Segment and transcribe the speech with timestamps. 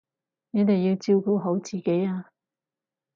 [0.49, 2.31] 你哋要照顧好自己啊